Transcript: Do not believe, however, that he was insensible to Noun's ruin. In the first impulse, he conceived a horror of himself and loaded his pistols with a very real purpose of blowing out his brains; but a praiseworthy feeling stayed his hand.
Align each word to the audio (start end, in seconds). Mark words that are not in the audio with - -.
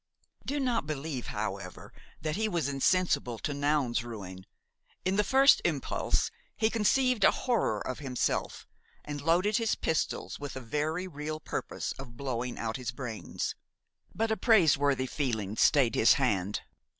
Do 0.43 0.59
not 0.59 0.87
believe, 0.87 1.27
however, 1.27 1.93
that 2.21 2.35
he 2.35 2.49
was 2.49 2.67
insensible 2.67 3.37
to 3.37 3.53
Noun's 3.53 4.03
ruin. 4.03 4.47
In 5.05 5.15
the 5.15 5.23
first 5.23 5.61
impulse, 5.63 6.31
he 6.57 6.71
conceived 6.71 7.23
a 7.23 7.29
horror 7.29 7.85
of 7.87 7.99
himself 7.99 8.65
and 9.05 9.21
loaded 9.21 9.57
his 9.57 9.75
pistols 9.75 10.39
with 10.39 10.55
a 10.55 10.59
very 10.59 11.07
real 11.07 11.39
purpose 11.39 11.91
of 11.99 12.17
blowing 12.17 12.57
out 12.57 12.77
his 12.77 12.89
brains; 12.89 13.53
but 14.15 14.31
a 14.31 14.37
praiseworthy 14.37 15.05
feeling 15.05 15.55
stayed 15.55 15.93
his 15.93 16.13
hand. 16.13 16.61